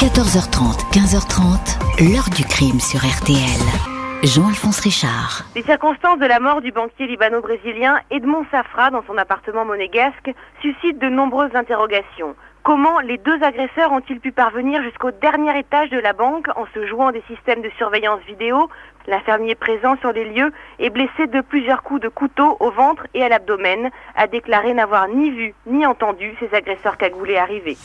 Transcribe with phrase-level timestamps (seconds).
[0.00, 3.60] 14h30, 15h30, l'heure du crime sur RTL.
[4.22, 5.44] Jean-Alphonse Richard.
[5.54, 10.32] Les circonstances de la mort du banquier libano-brésilien Edmond Safra dans son appartement monégasque
[10.62, 12.34] suscitent de nombreuses interrogations.
[12.62, 16.86] Comment les deux agresseurs ont-ils pu parvenir jusqu'au dernier étage de la banque en se
[16.86, 18.70] jouant des systèmes de surveillance vidéo?
[19.06, 23.22] L'infirmier présent sur les lieux est blessé de plusieurs coups de couteau au ventre et
[23.22, 27.76] à l'abdomen, a déclaré n'avoir ni vu ni entendu ces agresseurs cagoulés arriver.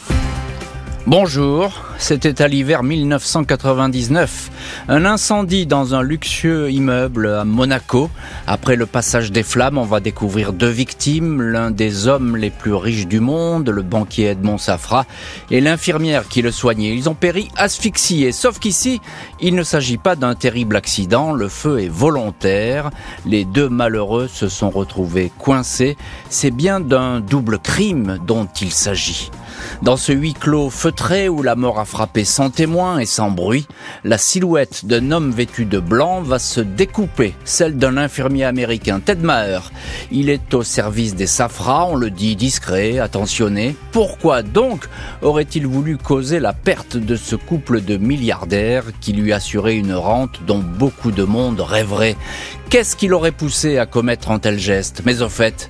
[1.07, 4.49] Bonjour, c'était à l'hiver 1999.
[4.87, 8.09] Un incendie dans un luxueux immeuble à Monaco.
[8.47, 12.73] Après le passage des flammes, on va découvrir deux victimes, l'un des hommes les plus
[12.73, 15.05] riches du monde, le banquier Edmond Safra,
[15.51, 16.95] et l'infirmière qui le soignait.
[16.95, 18.99] Ils ont péri asphyxiés, sauf qu'ici,
[19.39, 22.89] il ne s'agit pas d'un terrible accident, le feu est volontaire,
[23.27, 25.97] les deux malheureux se sont retrouvés coincés,
[26.29, 29.29] c'est bien d'un double crime dont il s'agit.
[29.81, 33.67] Dans ce huis clos feutré où la mort a frappé sans témoin et sans bruit,
[34.03, 39.21] la silhouette d'un homme vêtu de blanc va se découper, celle d'un infirmier américain, Ted
[39.23, 39.71] Maher.
[40.11, 43.75] Il est au service des Safra, on le dit discret, attentionné.
[43.91, 44.87] Pourquoi donc
[45.21, 50.39] aurait-il voulu causer la perte de ce couple de milliardaires qui lui assurait une rente
[50.47, 52.15] dont beaucoup de monde rêverait?
[52.69, 55.01] Qu'est-ce qui l'aurait poussé à commettre un tel geste?
[55.05, 55.69] Mais au fait,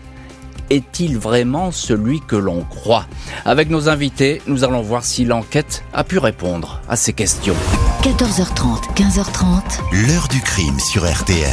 [0.70, 3.06] est-il vraiment celui que l'on croit
[3.46, 7.56] Avec nos invités, nous allons voir si l'enquête a pu répondre à ces questions.
[8.04, 10.08] 14h30, 15h30.
[10.08, 11.50] L'heure du crime sur RTL.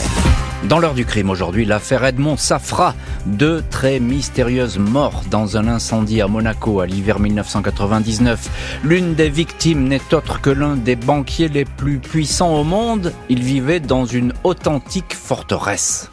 [0.69, 2.95] Dans l'heure du crime aujourd'hui, l'affaire Edmond Safra,
[3.27, 8.79] deux très mystérieuses morts dans un incendie à Monaco à l'hiver 1999.
[8.85, 13.13] L'une des victimes n'est autre que l'un des banquiers les plus puissants au monde.
[13.29, 16.12] Il vivait dans une authentique forteresse.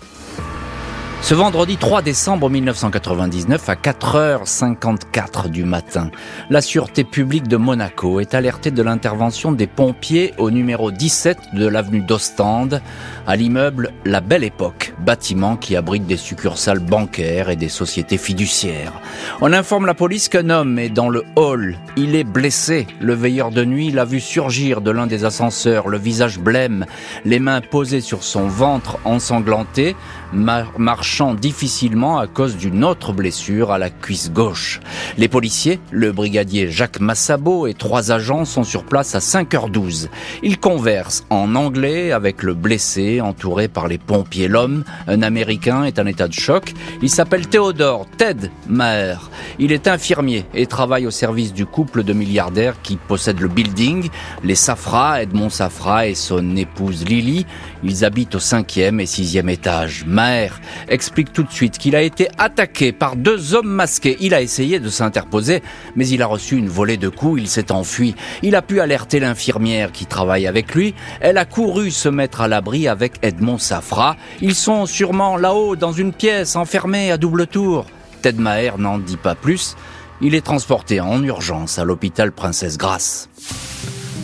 [1.22, 6.10] Ce vendredi 3 décembre 1999 à 4h54 du matin,
[6.50, 11.68] la Sûreté publique de Monaco est alertée de l'intervention des pompiers au numéro 17 de
[11.68, 12.82] l'avenue d'Ostende
[13.28, 18.94] à l'immeuble La Belle Époque, bâtiment qui abrite des succursales bancaires et des sociétés fiduciaires.
[19.42, 21.78] On informe la police qu'un homme est dans le hall.
[21.96, 22.88] Il est blessé.
[23.02, 26.86] Le veilleur de nuit l'a vu surgir de l'un des ascenseurs, le visage blême,
[27.24, 29.96] les mains posées sur son ventre ensanglanté,
[30.34, 34.80] marchant difficilement à cause d'une autre blessure à la cuisse gauche.
[35.18, 40.10] Les policiers, le brigadier Jacques Massabo et trois agents sont sur place à 5h12.
[40.44, 44.48] Ils conversent en anglais avec le blessé entouré par les pompiers.
[44.48, 46.74] L'homme, un Américain, est en état de choc.
[47.02, 49.30] Il s'appelle Théodore Ted Maher.
[49.58, 54.10] Il est infirmier et travaille au service du couple de milliardaires qui possède le building,
[54.44, 57.46] les Safra, Edmond Safra et son épouse Lily.
[57.84, 60.06] Ils habitent au cinquième et sixième étage.
[60.20, 60.60] Maher
[60.90, 64.18] explique tout de suite qu'il a été attaqué par deux hommes masqués.
[64.20, 65.64] Il a essayé de s'interposer,
[65.96, 68.16] mais il a reçu une volée de coups, il s'est enfui.
[68.44, 70.94] Il a pu alerter l'infirmière qui travaille avec lui.
[71.22, 74.18] Elle a couru se mettre à l'abri avec Edmond Safra.
[74.42, 77.86] Ils sont sûrement là-haut dans une pièce enfermée à double tour.
[78.22, 79.78] Ted Maher n'en dit pas plus.
[80.20, 83.30] Il est transporté en urgence à l'hôpital Princesse Grasse.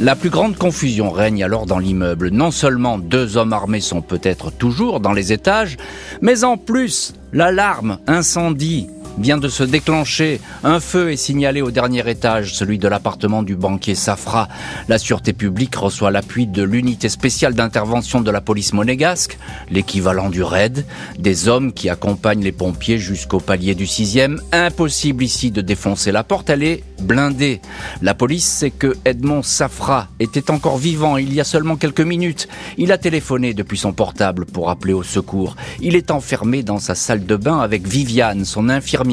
[0.01, 2.28] La plus grande confusion règne alors dans l'immeuble.
[2.29, 5.78] Non seulement deux hommes armés sont peut-être toujours dans les étages,
[6.22, 10.42] mais en plus, l'alarme incendie vient de se déclencher.
[10.64, 14.48] Un feu est signalé au dernier étage, celui de l'appartement du banquier Safra.
[14.88, 19.38] La sûreté publique reçoit l'appui de l'unité spéciale d'intervention de la police monégasque,
[19.70, 20.86] l'équivalent du RAID,
[21.18, 24.42] des hommes qui accompagnent les pompiers jusqu'au palier du sixième.
[24.52, 27.62] Impossible ici de défoncer la porte, elle est blindée.
[28.02, 32.48] La police sait que Edmond Safra était encore vivant il y a seulement quelques minutes.
[32.78, 35.56] Il a téléphoné depuis son portable pour appeler au secours.
[35.81, 39.05] Il est enfermé dans sa salle de bain avec Viviane, son infirmière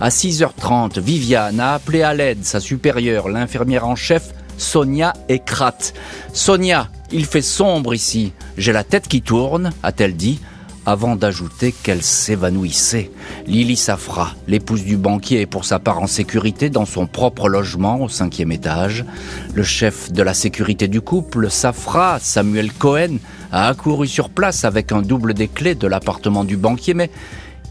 [0.00, 5.92] à 6h30, Viviane a appelé à l'aide sa supérieure, l'infirmière en chef, Sonia Ekrat.
[6.32, 8.32] Sonia, il fait sombre ici.
[8.56, 10.40] J'ai la tête qui tourne, a-t-elle dit,
[10.86, 13.10] avant d'ajouter qu'elle s'évanouissait.
[13.46, 18.00] Lily Safra, l'épouse du banquier, est pour sa part en sécurité dans son propre logement
[18.00, 19.04] au cinquième étage.
[19.52, 23.18] Le chef de la sécurité du couple, Safra, Samuel Cohen,
[23.52, 27.10] a accouru sur place avec un double des clés de l'appartement du banquier, mais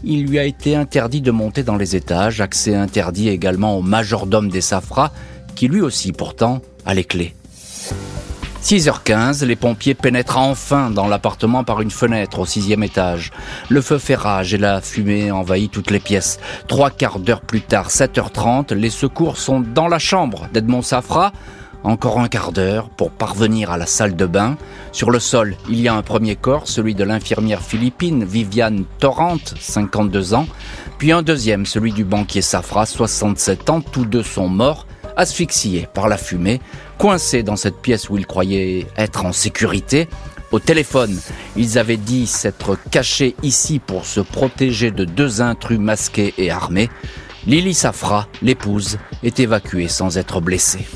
[0.04, 4.48] il lui a été interdit de monter dans les étages, accès interdit également au majordome
[4.48, 5.10] des Safras,
[5.54, 7.34] qui lui aussi pourtant a les clés.
[8.62, 13.30] 6h15, les pompiers pénètrent enfin dans l'appartement par une fenêtre au sixième étage.
[13.68, 16.38] Le feu fait rage et la fumée envahit toutes les pièces.
[16.66, 21.32] Trois quarts d'heure plus tard, 7h30, les secours sont dans la chambre d'Edmond Safra,
[21.84, 24.56] encore un quart d'heure pour parvenir à la salle de bain.
[24.92, 29.38] Sur le sol, il y a un premier corps, celui de l'infirmière philippine Viviane Torrent,
[29.58, 30.46] 52 ans,
[30.98, 34.86] puis un deuxième, celui du banquier Safra, 67 ans, tous deux sont morts
[35.16, 36.60] asphyxié par la fumée,
[36.96, 40.08] coincé dans cette pièce où il croyait être en sécurité.
[40.52, 41.20] Au téléphone,
[41.56, 46.88] ils avaient dit s'être cachés ici pour se protéger de deux intrus masqués et armés.
[47.46, 50.86] Lily Safra, l'épouse, est évacuée sans être blessée.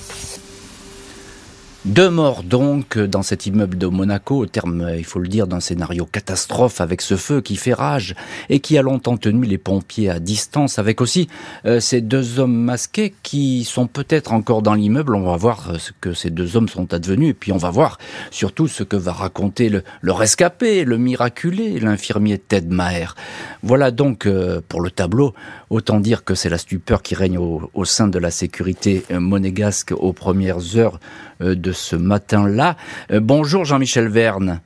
[1.84, 5.58] Deux morts donc dans cet immeuble de Monaco, au terme, il faut le dire, d'un
[5.58, 8.14] scénario catastrophe avec ce feu qui fait rage
[8.48, 11.26] et qui a longtemps tenu les pompiers à distance, avec aussi
[11.66, 15.16] euh, ces deux hommes masqués qui sont peut-être encore dans l'immeuble.
[15.16, 17.70] On va voir euh, ce que ces deux hommes sont advenus et puis on va
[17.70, 17.98] voir
[18.30, 19.82] surtout ce que va raconter le,
[20.12, 23.16] rescapé, le miraculé, l'infirmier Ted Maher.
[23.64, 25.34] Voilà donc euh, pour le tableau,
[25.68, 30.12] autant dire que c'est la stupeur qui règne au sein de la sécurité monégasque aux
[30.12, 31.00] premières heures
[31.40, 32.76] de ce matin-là.
[33.10, 34.60] Euh, bonjour Jean-Michel Verne.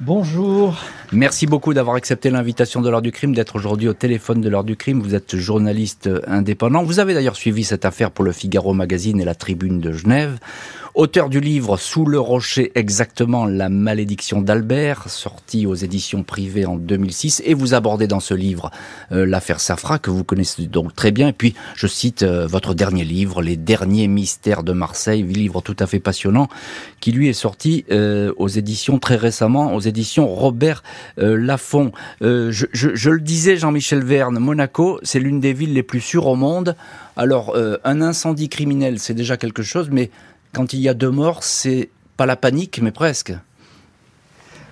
[0.00, 0.76] Bonjour.
[1.12, 4.64] Merci beaucoup d'avoir accepté l'invitation de l'heure du crime, d'être aujourd'hui au téléphone de l'heure
[4.64, 5.00] du crime.
[5.00, 6.82] Vous êtes journaliste indépendant.
[6.82, 10.38] Vous avez d'ailleurs suivi cette affaire pour le Figaro Magazine et la Tribune de Genève
[10.98, 16.74] auteur du livre Sous le rocher exactement la malédiction d'Albert, sorti aux éditions privées en
[16.74, 18.72] 2006, et vous abordez dans ce livre
[19.12, 21.28] euh, l'affaire Safra que vous connaissez donc très bien.
[21.28, 25.76] Et puis je cite euh, votre dernier livre, Les derniers mystères de Marseille, livre tout
[25.78, 26.48] à fait passionnant,
[26.98, 30.82] qui lui est sorti euh, aux éditions très récemment, aux éditions Robert
[31.16, 31.92] Laffont.
[32.20, 36.26] Je, je, je, le disais, Jean-Michel Verne, Monaco, c'est l'une des villes les plus sûres
[36.26, 36.76] au monde.
[37.16, 40.10] Alors, un incendie criminel, c'est déjà quelque chose, mais
[40.52, 43.32] quand il y a deux morts, c'est pas la panique, mais presque.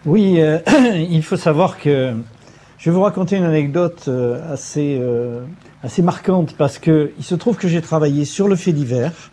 [0.04, 0.58] Oui, euh,
[1.10, 2.14] il faut savoir que
[2.78, 5.40] je vais vous raconter une anecdote euh, assez, euh,
[5.82, 9.30] assez marquante parce que il se trouve que j'ai travaillé sur le fait divers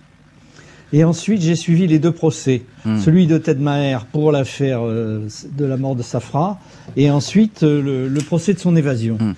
[0.94, 3.00] et ensuite j'ai suivi les deux procès, hmm.
[3.00, 6.60] celui de Ted Maher pour l'affaire de la mort de Safra
[6.96, 9.18] et ensuite le, procès de son évasion.
[9.20, 9.34] Hmm.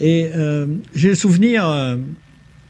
[0.00, 0.30] Et
[0.94, 1.64] j'ai le souvenir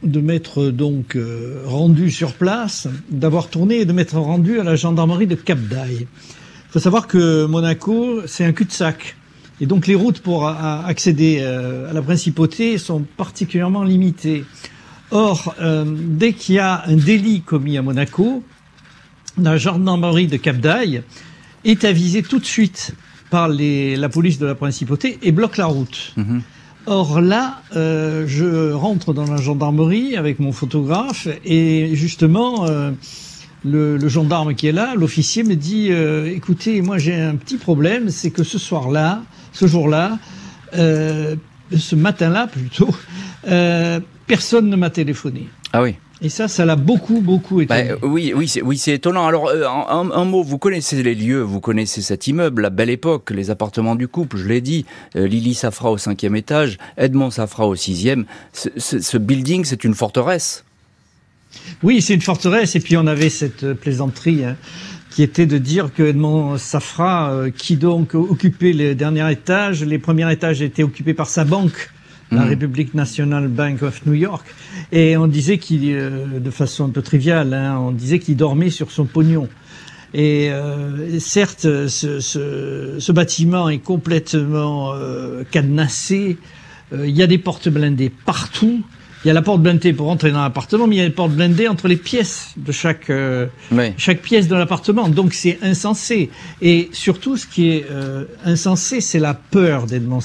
[0.02, 4.76] de m'être donc euh, rendu sur place, d'avoir tourné et de m'être rendu à la
[4.76, 6.06] gendarmerie de Cap d'Aille.
[6.06, 9.16] Il faut savoir que Monaco, c'est un cul-de-sac.
[9.60, 14.44] Et donc les routes pour accéder euh, à la principauté sont particulièrement limitées.
[15.10, 18.42] Or, euh, dès qu'il y a un délit commis à Monaco,
[19.38, 21.02] la gendarmerie de Cap d'Aille
[21.64, 22.94] est avisée tout de suite
[23.30, 26.14] par les, la police de la principauté et bloque la route.
[26.16, 26.40] Mm-hmm.
[26.86, 32.92] Or là, euh, je rentre dans la gendarmerie avec mon photographe et justement, euh,
[33.64, 35.90] le, le, gendarme qui est là, l'officier me dit
[36.32, 40.20] "Écoutez, moi j'ai un petit problème, c'est que ce soir-là, ce jour-là,
[40.72, 42.94] ce matin-là plutôt,
[44.26, 45.96] personne ne m'a téléphoné." Ah oui.
[46.22, 47.90] Et ça, ça l'a beaucoup, beaucoup étonné.
[47.90, 49.26] Bah, oui, oui, c'est, oui, c'est étonnant.
[49.26, 53.30] Alors, euh, un, mot, vous connaissez les lieux, vous connaissez cet immeuble, la belle époque,
[53.30, 54.86] les appartements du couple, je l'ai dit.
[55.14, 58.24] Euh, Lily Safra au cinquième étage, Edmond Safra au sixième.
[58.54, 60.64] Ce, ce, building, c'est une forteresse.
[61.82, 62.76] Oui, c'est une forteresse.
[62.76, 64.44] Et puis, on avait cette euh, plaisanterie.
[64.44, 64.56] Hein,
[65.10, 70.30] qui était de dire que Edmond Safra, qui donc occupait les derniers étages, les premiers
[70.30, 71.90] étages étaient occupés par sa banque,
[72.30, 72.48] la mm.
[72.48, 74.46] République National Bank of New York,
[74.92, 78.70] et on disait qu'il, euh, de façon un peu triviale, hein, on disait qu'il dormait
[78.70, 79.48] sur son pognon.
[80.14, 86.38] Et euh, certes, ce, ce, ce, bâtiment est complètement euh, cadenassé.
[86.92, 88.82] Il y a des portes blindées partout.
[89.24, 91.14] Il y a la porte blindée pour entrer dans l'appartement, mais il y a des
[91.14, 93.10] portes blindées entre les pièces de chaque
[93.98, 95.08] chaque pièce de l'appartement.
[95.08, 96.30] Donc c'est insensé.
[96.62, 97.86] Et surtout, ce qui est
[98.44, 100.20] insensé, c'est la peur d'Edmond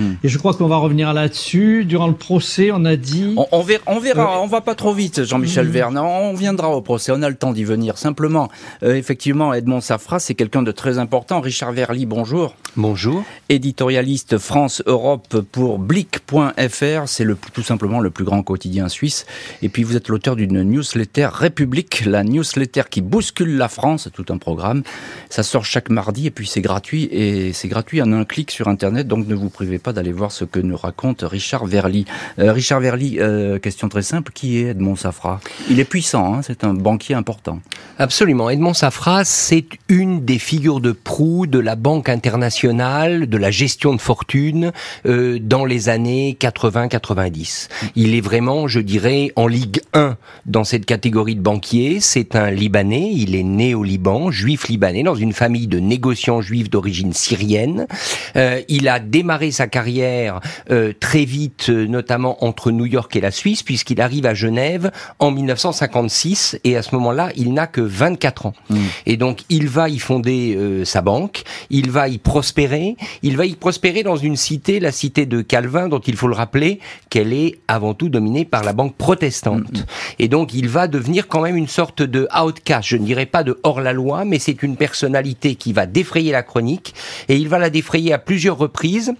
[0.00, 1.84] Et je crois qu'on va revenir là-dessus.
[1.84, 3.34] Durant le procès, on a dit...
[3.36, 5.70] On, verra, on, verra, on va pas trop vite, Jean-Michel mmh.
[5.70, 5.98] Verne.
[5.98, 7.98] On viendra au procès, on a le temps d'y venir.
[7.98, 8.50] Simplement,
[8.82, 11.40] euh, effectivement, Edmond Safra, c'est quelqu'un de très important.
[11.40, 12.54] Richard Verly, bonjour.
[12.76, 13.24] Bonjour.
[13.48, 19.26] Éditorialiste France-Europe pour Blick.fr, c'est le, tout simplement le plus grand quotidien suisse.
[19.62, 24.26] Et puis vous êtes l'auteur d'une newsletter République, la newsletter qui bouscule la France, tout
[24.30, 24.82] un programme.
[25.30, 28.68] Ça sort chaque mardi et puis c'est gratuit et c'est gratuit en un clic sur
[28.68, 32.04] Internet, donc ne vous privez pas d'aller voir ce que nous raconte Richard Verly.
[32.38, 35.40] Euh, Richard Verly, euh, question très simple, qui est Edmond Safra?
[35.68, 37.60] Il est puissant, hein, c'est un banquier important.
[37.98, 38.50] Absolument.
[38.50, 43.94] Edmond Safra, c'est une des figures de proue de la Banque internationale, de la gestion
[43.94, 44.72] de fortune
[45.06, 47.68] euh, dans les années 80-90.
[47.96, 51.98] Il est vraiment, je dirais, en Ligue 1 dans cette catégorie de banquiers.
[52.00, 56.40] C'est un Libanais, il est né au Liban, juif libanais, dans une famille de négociants
[56.40, 57.86] juifs d'origine syrienne.
[58.34, 60.38] il a démarré sa carrière
[60.70, 64.92] euh, très vite, euh, notamment entre New York et la Suisse, puisqu'il arrive à Genève
[65.18, 68.52] en 1956 et à ce moment-là, il n'a que 24 ans.
[68.70, 68.76] Mm.
[69.06, 73.46] Et donc, il va y fonder euh, sa banque, il va y prospérer, il va
[73.46, 76.78] y prospérer dans une cité, la cité de Calvin, dont il faut le rappeler
[77.10, 79.72] qu'elle est avant tout dominée par la banque protestante.
[79.72, 79.84] Mm.
[80.20, 83.42] Et donc, il va devenir quand même une sorte de outcast, je ne dirais pas
[83.42, 86.94] de hors-la-loi, mais c'est une personnalité qui va défrayer la chronique
[87.28, 89.14] et il va la défrayer à plusieurs reprises.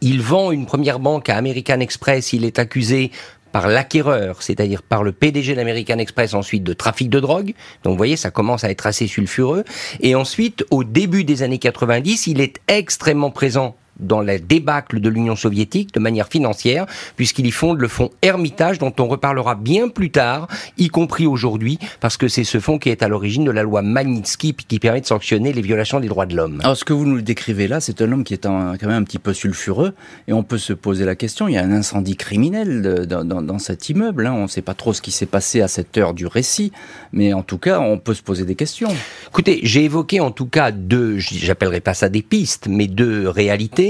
[0.00, 3.10] Il vend une première banque à American Express, il est accusé
[3.52, 7.54] par l'acquéreur, c'est-à-dire par le PDG d'American Express ensuite de trafic de drogue.
[7.82, 9.64] Donc vous voyez, ça commence à être assez sulfureux.
[10.00, 15.08] Et ensuite, au début des années 90, il est extrêmement présent dans la débâcle de
[15.08, 19.88] l'Union soviétique de manière financière, puisqu'il y fonde le fonds Hermitage, dont on reparlera bien
[19.88, 23.50] plus tard, y compris aujourd'hui, parce que c'est ce fonds qui est à l'origine de
[23.50, 26.60] la loi Magnitsky, qui permet de sanctionner les violations des droits de l'homme.
[26.62, 29.04] Alors ce que vous nous décrivez là, c'est un homme qui est quand même un
[29.04, 29.94] petit peu sulfureux,
[30.28, 33.88] et on peut se poser la question, il y a un incendie criminel dans, cet
[33.88, 34.32] immeuble, hein.
[34.32, 36.72] on ne sait pas trop ce qui s'est passé à cette heure du récit,
[37.12, 38.90] mais en tout cas, on peut se poser des questions.
[39.28, 43.89] Écoutez, j'ai évoqué en tout cas deux, j'appellerai pas ça des pistes, mais deux réalités.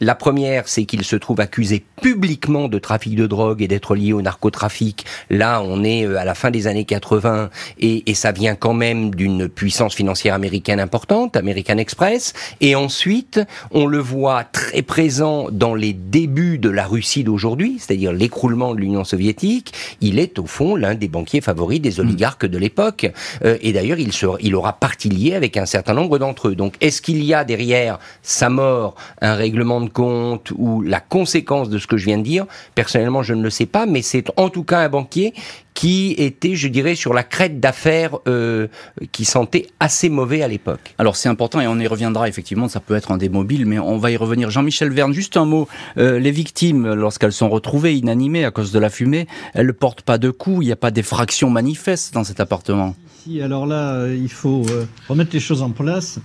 [0.00, 4.12] La première, c'est qu'il se trouve accusé publiquement de trafic de drogue et d'être lié
[4.12, 5.06] au narcotrafic.
[5.30, 7.48] Là, on est euh, à la fin des années 80
[7.78, 12.34] et, et ça vient quand même d'une puissance financière américaine importante, American Express.
[12.60, 18.12] Et ensuite, on le voit très présent dans les débuts de la Russie d'aujourd'hui, c'est-à-dire
[18.12, 19.72] l'écroulement de l'Union soviétique.
[20.02, 23.10] Il est au fond l'un des banquiers favoris des oligarques de l'époque.
[23.44, 24.10] Euh, et d'ailleurs, il,
[24.40, 26.54] il aura partie liée avec un certain nombre d'entre eux.
[26.54, 31.68] Donc, est-ce qu'il y a derrière sa mort un règlement de compte ou la conséquence
[31.68, 34.30] de ce que je viens de dire, personnellement, je ne le sais pas, mais c'est
[34.36, 35.34] en tout cas un banquier
[35.76, 38.66] qui était, je dirais, sur la crête d'affaires euh,
[39.12, 40.94] qui sentait assez mauvais à l'époque.
[40.96, 43.78] Alors c'est important et on y reviendra effectivement, ça peut être un des mobiles, mais
[43.78, 44.50] on va y revenir.
[44.50, 45.68] Jean-Michel Verne, juste un mot.
[45.98, 50.00] Euh, les victimes, lorsqu'elles sont retrouvées inanimées à cause de la fumée, elles ne portent
[50.00, 52.96] pas de coups, il n'y a pas d'effraction manifeste dans cet appartement.
[53.22, 54.64] Si, alors là, euh, il faut
[55.08, 56.18] remettre les choses en place.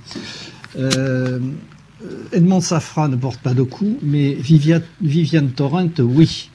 [2.04, 6.50] Euh, Edmond Safra ne porte pas de coup, mais Viviane, Torrent, oui.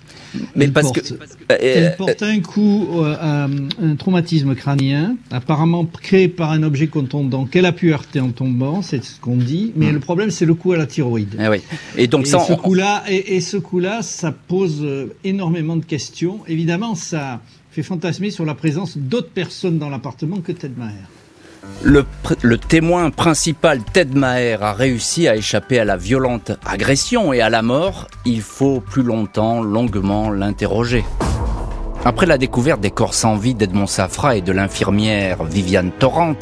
[0.54, 3.46] Mais parce que euh, elle porte un coup, euh,
[3.82, 8.82] un traumatisme crânien, apparemment créé par un objet contondant qu'elle a pu heurter en tombant,
[8.82, 9.72] c'est ce qu'on dit.
[9.76, 9.94] Mais hmm.
[9.94, 11.36] le problème, c'est le coup à la thyroïde.
[11.40, 11.58] Eh oui.
[11.96, 14.86] Et donc ce coup-là, et, ce coup-là, ça pose
[15.24, 16.40] énormément de questions.
[16.48, 21.08] Évidemment, ça fait fantasmer sur la présence d'autres personnes dans l'appartement que Ted Maher.
[21.82, 27.50] Le, témoin principal, Ted Maher, a réussi à échapper à la violente agression et à
[27.50, 28.08] la mort.
[28.24, 31.04] Il faut plus longtemps, longuement l'interroger.
[32.06, 36.36] Après la découverte des corps sans vie d'Edmond Safra et de l'infirmière Viviane Torrent,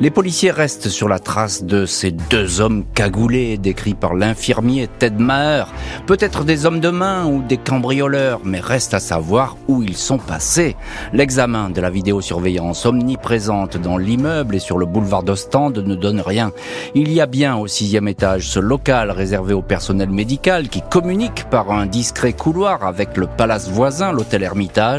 [0.00, 5.22] les policiers restent sur la trace de ces deux hommes cagoulés décrits par l'infirmier Ted
[5.22, 5.66] Maher.
[6.06, 10.16] Peut-être des hommes de main ou des cambrioleurs, mais reste à savoir où ils sont
[10.16, 10.74] passés.
[11.12, 16.50] L'examen de la vidéosurveillance omniprésente dans l'immeuble et sur le boulevard d'Ostende ne donne rien.
[16.94, 21.44] Il y a bien au sixième étage ce local réservé au personnel médical qui communique
[21.50, 24.93] par un discret couloir avec le palace voisin, l'hôtel Hermitage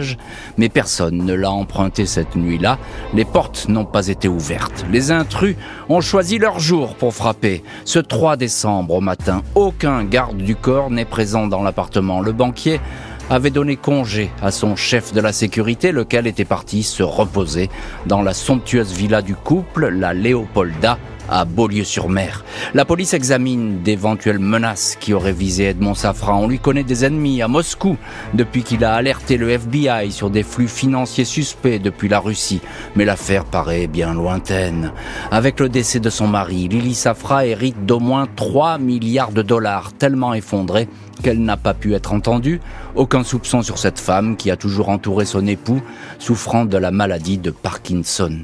[0.57, 2.77] mais personne ne l'a emprunté cette nuit-là.
[3.13, 4.85] Les portes n'ont pas été ouvertes.
[4.91, 5.55] Les intrus
[5.89, 7.63] ont choisi leur jour pour frapper.
[7.85, 12.21] Ce 3 décembre au matin, aucun garde du corps n'est présent dans l'appartement.
[12.21, 12.79] Le banquier
[13.29, 17.69] avait donné congé à son chef de la sécurité, lequel était parti se reposer
[18.05, 20.97] dans la somptueuse villa du couple, la Léopolda,
[21.29, 22.43] à Beaulieu-sur-Mer.
[22.73, 26.35] La police examine d'éventuelles menaces qui auraient visé Edmond Safra.
[26.35, 27.97] On lui connaît des ennemis à Moscou
[28.33, 32.61] depuis qu'il a alerté le FBI sur des flux financiers suspects depuis la Russie.
[32.95, 34.91] Mais l'affaire paraît bien lointaine.
[35.31, 39.93] Avec le décès de son mari, Lily Safra hérite d'au moins 3 milliards de dollars,
[39.93, 40.87] tellement effondrés
[41.25, 42.61] qu'elle n'a pas pu être entendue.
[42.93, 45.81] Aucun soupçon sur cette femme qui a toujours entouré son époux,
[46.19, 48.41] souffrant de la maladie de Parkinson.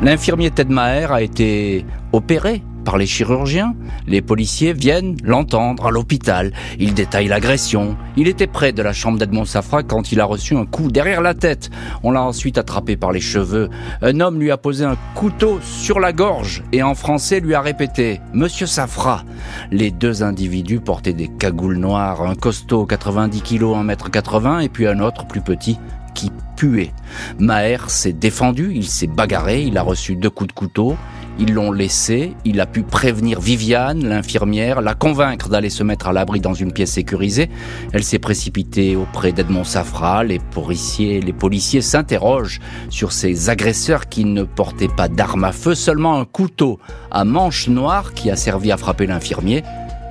[0.00, 3.74] L'infirmier Ted Maher a été opéré par les chirurgiens.
[4.06, 6.54] Les policiers viennent l'entendre à l'hôpital.
[6.78, 7.98] Il détaille l'agression.
[8.16, 11.20] Il était près de la chambre d'Edmond Safra quand il a reçu un coup derrière
[11.20, 11.68] la tête.
[12.02, 13.68] On l'a ensuite attrapé par les cheveux.
[14.00, 17.60] Un homme lui a posé un couteau sur la gorge et en français lui a
[17.60, 19.22] répété Monsieur Safra.
[19.70, 25.00] Les deux individus portaient des cagoules noires, un costaud 90 kg, 1m80 et puis un
[25.00, 25.78] autre plus petit
[26.14, 26.92] qui puait.
[27.38, 30.96] Maher s'est défendu, il s'est bagarré, il a reçu deux coups de couteau,
[31.38, 36.12] ils l'ont laissé, il a pu prévenir Viviane, l'infirmière, la convaincre d'aller se mettre à
[36.12, 37.48] l'abri dans une pièce sécurisée.
[37.92, 44.24] Elle s'est précipitée auprès d'Edmond Safra, les policiers, les policiers s'interrogent sur ces agresseurs qui
[44.24, 46.78] ne portaient pas d'armes à feu, seulement un couteau
[47.10, 49.62] à manche noire qui a servi à frapper l'infirmier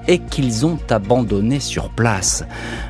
[0.07, 2.43] et qu'ils ont abandonné sur place.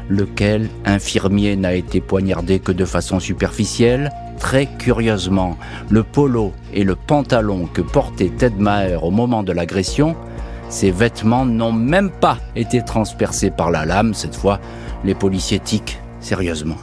[0.09, 5.57] Lequel infirmier n'a été poignardé que de façon superficielle Très curieusement,
[5.89, 10.15] le polo et le pantalon que portait Ted Maher au moment de l'agression,
[10.69, 14.13] ces vêtements n'ont même pas été transpercés par la lame.
[14.13, 14.59] Cette fois,
[15.03, 16.77] les policiers tiquent sérieusement.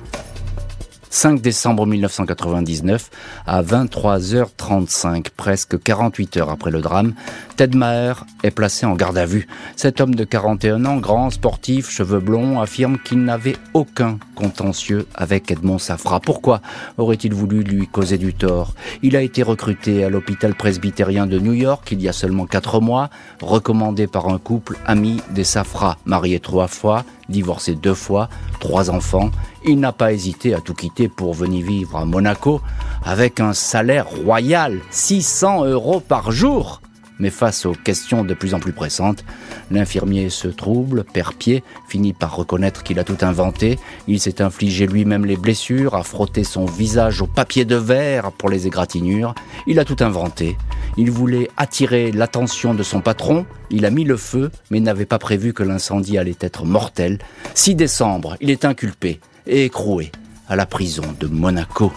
[1.14, 3.08] 5 décembre 1999,
[3.46, 7.14] à 23h35, presque 48 heures après le drame,
[7.56, 9.46] Ted Maher est placé en garde à vue.
[9.76, 15.52] Cet homme de 41 ans, grand, sportif, cheveux blonds, affirme qu'il n'avait aucun contentieux avec
[15.52, 16.18] Edmond Safra.
[16.18, 16.60] Pourquoi
[16.98, 18.74] aurait-il voulu lui causer du tort?
[19.02, 22.80] Il a été recruté à l'hôpital presbytérien de New York il y a seulement 4
[22.80, 23.08] mois,
[23.40, 28.28] recommandé par un couple ami des Safra, marié trois fois, divorcé deux fois,
[28.60, 29.30] trois enfants.
[29.64, 32.60] Il n'a pas hésité à tout quitter pour venir vivre à Monaco
[33.04, 36.80] avec un salaire royal, 600 euros par jour.
[37.18, 39.24] Mais face aux questions de plus en plus pressantes,
[39.70, 43.78] l'infirmier se trouble, perd pied, finit par reconnaître qu'il a tout inventé.
[44.08, 48.48] Il s'est infligé lui-même les blessures, a frotté son visage au papier de verre pour
[48.48, 49.34] les égratignures.
[49.66, 50.56] Il a tout inventé.
[50.96, 53.46] Il voulait attirer l'attention de son patron.
[53.70, 57.18] Il a mis le feu, mais n'avait pas prévu que l'incendie allait être mortel.
[57.54, 60.10] 6 décembre, il est inculpé et écroué
[60.48, 61.92] à la prison de Monaco.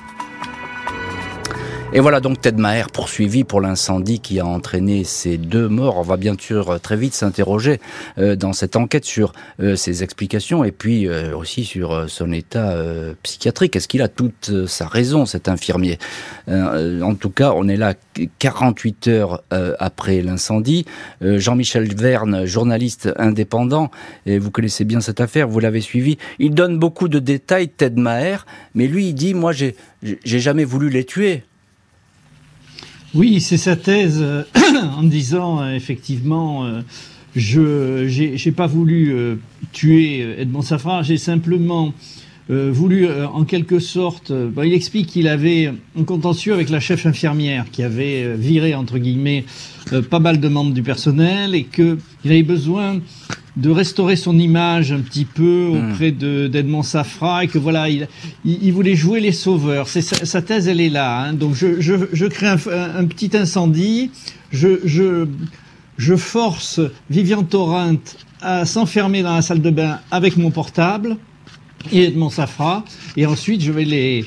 [1.94, 5.98] Et voilà donc Ted Maher poursuivi pour l'incendie qui a entraîné ces deux morts.
[5.98, 7.80] On va bien sûr euh, très vite s'interroger
[8.18, 12.76] euh, dans cette enquête sur euh, ses explications et puis aussi sur son état
[13.24, 13.76] psychiatrique.
[13.76, 15.98] Est-ce qu'il a toute sa raison, cet infirmier?
[16.48, 17.94] En tout cas, on est là
[18.40, 19.44] 48 heures
[19.80, 20.86] après l'incendie.
[21.22, 23.92] Jean-Michel Verne, journaliste indépendant,
[24.26, 28.00] et vous connaissez bien cette affaire, vous l'avez suivi, il donne beaucoup de détails, Ted
[28.00, 29.76] Maher, mais lui il dit, moi j'ai
[30.24, 31.44] jamais voulu les tuer.
[33.16, 34.44] Oui, c'est sa thèse euh,
[34.98, 36.82] en disant euh, effectivement, euh,
[37.38, 39.40] je j'ai pas voulu
[39.72, 41.94] tuer Edmond Safra, j'ai simplement
[42.50, 44.32] voulu, en quelque sorte,
[44.64, 49.44] il explique qu'il avait un contentieux avec la chef infirmière qui avait viré entre guillemets
[50.10, 53.02] pas mal de membres du personnel et qu'il avait besoin
[53.58, 55.92] de restaurer son image un petit peu hmm.
[55.92, 58.08] auprès de d'Edmond Safra et que voilà, il,
[58.46, 59.88] il, voulait jouer les sauveurs.
[59.88, 61.24] C'est sa, thèse, elle est là.
[61.24, 61.34] Hein.
[61.34, 62.58] Donc je, je, je crée un,
[62.96, 64.12] un, petit incendie,
[64.52, 65.28] je, je,
[65.98, 66.80] je force
[67.10, 67.98] Vivian Torrent
[68.42, 71.18] à s'enfermer dans la salle de bain avec mon portable
[71.92, 72.84] et Edmond Safra,
[73.16, 74.26] et ensuite je vais les,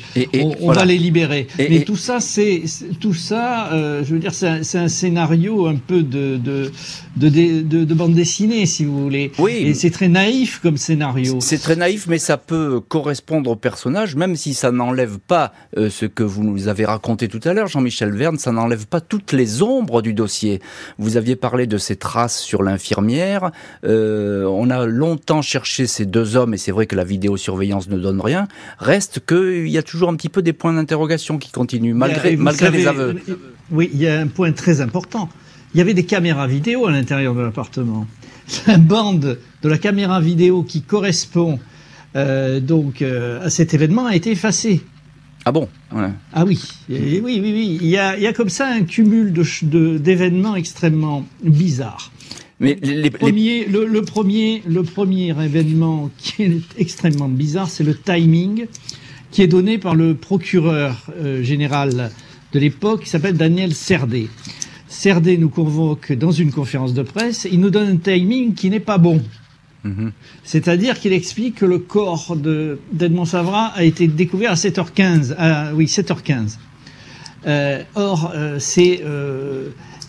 [0.61, 1.47] on, va les libérer.
[1.59, 2.63] Mais tout ça, c'est
[3.01, 6.71] tout ça, euh, je veux dire, c'est un, scénario un peu de de,
[7.17, 7.29] de
[7.63, 9.33] de, bande dessinée, si vous voulez.
[9.39, 9.53] Oui.
[9.53, 11.39] Et c'est très naïf comme scénario.
[11.41, 15.91] C'est très naïf, mais ça peut correspondre au personnage, même si ça n'enlève pas euh,
[15.91, 19.33] ce que vous nous avez raconté tout à l'heure, Jean-Michel Verne, ça n'enlève pas toutes
[19.33, 20.61] les ombres du dossier.
[20.99, 23.51] Vous aviez parlé de ces traces sur l'infirmière.
[23.85, 27.89] Euh, on a longtemps cherché ces deux hommes, et c'est vrai que la vidéo surveillance
[27.89, 28.47] ne donne rien,
[28.79, 32.71] reste qu'il y a toujours un petit peu des points d'interrogation qui continuent, malgré, malgré
[32.71, 33.17] les aveux.
[33.73, 35.29] Oui, il y a un point très important.
[35.75, 38.07] Il y avait des caméras vidéo à l'intérieur de l'appartement.
[38.67, 41.59] La bande de la caméra vidéo qui correspond
[42.17, 44.81] euh, donc euh, à cet événement a été effacée.
[45.45, 45.69] Ah bon?
[45.93, 47.79] Ah oui, oui, oui, oui.
[47.81, 52.13] Il y a, il y a comme ça un cumul d'événements extrêmement bizarres.
[52.61, 58.67] Mais le, premier, le, premier, le premier événement qui est extrêmement bizarre, c'est le timing
[59.31, 62.11] qui est donné par le procureur euh, général
[62.53, 64.29] de l'époque, qui s'appelle Daniel Serdé.
[64.89, 68.81] Serdé nous convoque dans une conférence de presse, il nous donne un timing qui n'est
[68.81, 69.23] pas bon.
[69.85, 70.13] Mhm.
[70.45, 72.37] C'est-à-dire qu'il explique que le corps
[72.93, 75.35] d'Edmond Savra a été découvert à 7h15.
[75.39, 76.59] À, oui, 7h15.
[77.47, 79.01] Euh, or, euh, c'est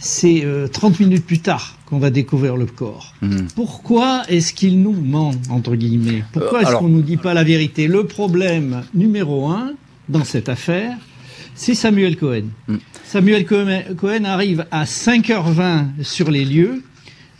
[0.01, 3.13] c'est 30 euh, minutes plus tard qu'on va découvrir le corps.
[3.21, 3.47] Mhm.
[3.55, 6.23] Pourquoi est-ce qu'il nous ment, entre guillemets?
[6.33, 7.87] Pourquoi euh, est-ce qu'on ne nous dit pas la vérité?
[7.87, 9.73] Le problème numéro un
[10.09, 10.97] dans cette affaire,
[11.53, 12.45] c'est Samuel Cohen.
[12.67, 12.79] Mhm.
[13.05, 16.81] Samuel Cohen arrive à 5h20 sur les lieux,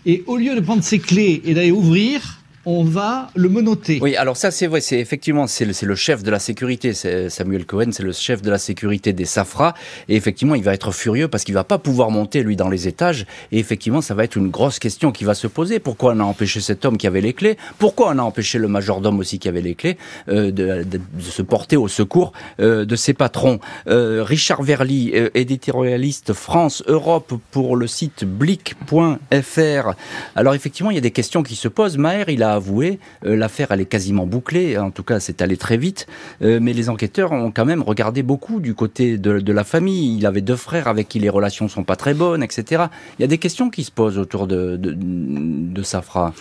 [0.06, 4.00] et au lieu de prendre ses clés et d'aller ouvrir, on va le menoter.
[4.02, 7.92] Oui, alors ça c'est vrai, c'est effectivement c'est le, chef de la sécurité, Samuel Cohen,
[7.92, 9.74] c'est le chef de la sécurité des Safra,
[10.08, 12.88] et effectivement il va être furieux parce qu'il va pas pouvoir monter lui dans les
[12.88, 15.80] étages, et effectivement ça va être une grosse question qui va se poser.
[15.80, 17.58] Pourquoi on a empêché cet homme qui avait les clés?
[17.80, 19.98] Pourquoi on a empêché le majordome aussi qui avait les clés
[20.30, 23.60] euh, de, de, se porter au secours euh, de ses patrons?
[23.88, 29.96] Euh, Richard Verly, euh, éditorialiste France Europe pour le site blick.fr.
[30.36, 31.98] Alors effectivement il y a des questions qui se posent.
[31.98, 35.78] Maher il a avoué, l'affaire elle est quasiment bouclée, en tout cas c'est allé très
[35.78, 36.08] vite,
[36.42, 40.18] mais les enquêteurs ont quand même regardé beaucoup du côté de, la famille.
[40.18, 42.86] Il avait deux frères avec qui les relations sont pas très bonnes, etc.
[43.18, 46.34] Il y a des questions qui se posent autour de, de, de Safra.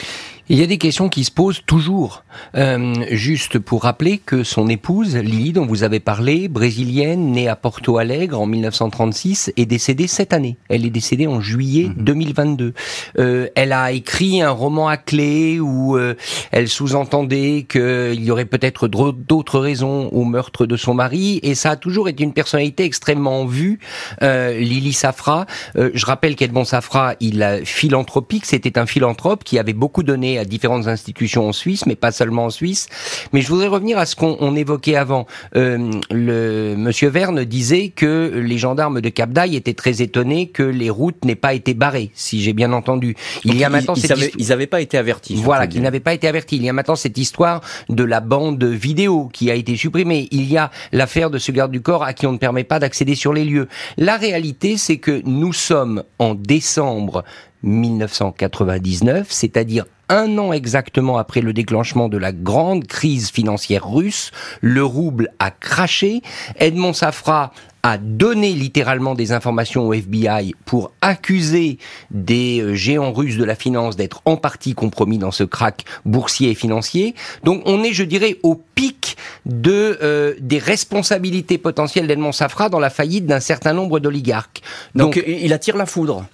[0.53, 2.25] Il y a des questions qui se posent toujours.
[2.57, 7.55] Euh, juste pour rappeler que son épouse, Lily, dont vous avez parlé, brésilienne, née à
[7.55, 10.57] Porto Alegre en 1936, est décédée cette année.
[10.69, 12.65] Elle est décédée en juillet 2022.
[12.65, 12.73] Mhm.
[13.21, 16.17] Euh, elle a écrit un roman à clé où euh,
[16.51, 21.71] elle sous-entendait qu'il y aurait peut-être d'autres raisons au meurtre de son mari, et ça
[21.71, 23.79] a toujours été une personnalité extrêmement vue,
[24.25, 25.47] euh, Lily Safra.
[25.77, 30.40] Euh, je rappelle qu'Edmond Safra, il a philanthropique, c'était un philanthrope qui avait beaucoup donné
[30.41, 32.89] à différentes institutions en Suisse, mais pas seulement en Suisse.
[33.33, 35.27] Mais je voudrais revenir à ce qu'on évoquait avant.
[35.57, 40.63] Euh, le Monsieur Verne disait que les gendarmes de Cap d'Aille étaient très étonnés que
[40.63, 43.17] les routes n'aient pas été barrées, si j'ai bien entendu.
[43.45, 45.35] Il y a maintenant ils n'avaient pas été avertis.
[45.37, 46.57] Voilà, qu'ils n'avaient pas été avertis.
[46.57, 50.29] Il y a maintenant cette histoire de la bande vidéo qui a été supprimée.
[50.31, 52.79] Il y a l'affaire de ce garde du corps à qui on ne permet pas
[52.79, 53.69] d'accéder sur les lieux.
[53.97, 57.25] La réalité, c'est que nous sommes en décembre
[57.63, 64.85] 1999, c'est-à-dire un an exactement après le déclenchement de la grande crise financière russe, le
[64.85, 66.23] rouble a craché.
[66.57, 71.79] Edmond Safra a donné littéralement des informations au FBI pour accuser
[72.11, 76.51] des euh, géants russes de la finance d'être en partie compromis dans ce crack boursier
[76.51, 77.15] et financier.
[77.45, 82.81] Donc on est, je dirais, au pic de euh, des responsabilités potentielles d'Edmond Safra dans
[82.81, 84.61] la faillite d'un certain nombre d'oligarques.
[84.95, 86.27] Donc il attire la foudre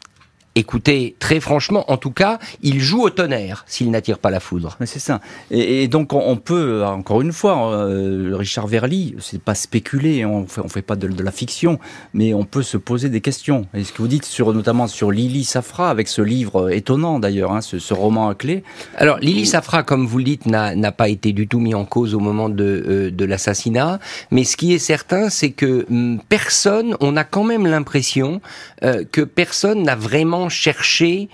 [0.56, 4.76] écoutez, très franchement, en tout cas, il joue au tonnerre s'il n'attire pas la foudre.
[4.84, 5.20] c'est ça.
[5.50, 10.62] Et, donc on, peut, encore une fois, euh, Richard Verly, c'est pas spéculer, on fait,
[10.62, 11.78] on fait pas de, la fiction,
[12.14, 13.66] mais on peut se poser des questions.
[13.74, 17.52] Et ce que vous dites sur, notamment sur Lily Safra, avec ce livre étonnant d'ailleurs,
[17.52, 18.64] hein, ce, roman à clé.
[18.96, 22.14] Alors Lily Safra, comme vous le dites, n'a pas été du tout mis en cause
[22.14, 26.96] au moment de, euh, de l'assassinat, mais ce qui est certain, c'est que hum, personne,
[27.00, 28.40] on a quand même l'impression
[28.82, 31.28] euh, que personne n'a vraiment chercher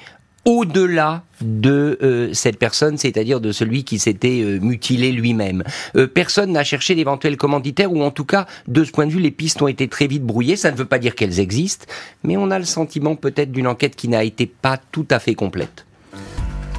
[0.45, 5.63] au-delà de euh, cette personne, c'est-à-dire de celui qui s'était euh, mutilé lui-même.
[5.97, 9.21] Euh, personne n'a cherché d'éventuels commanditaires, ou en tout cas, de ce point de vue,
[9.21, 10.57] les pistes ont été très vite brouillées.
[10.57, 11.87] Ça ne veut pas dire qu'elles existent,
[12.25, 15.35] mais on a le sentiment peut-être d'une enquête qui n'a été pas tout à fait
[15.35, 15.87] complète.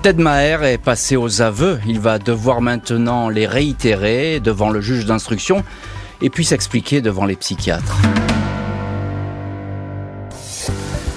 [0.02, 1.80] Ted Maher est passé aux aveux.
[1.88, 5.64] Il va devoir maintenant les réitérer devant le juge d'instruction
[6.22, 8.02] et puis s'expliquer devant les psychiatres.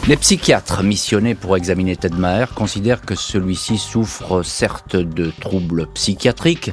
[0.08, 6.70] Les psychiatres missionnés pour examiner Ted Maher considèrent que celui-ci souffre certes de troubles psychiatriques,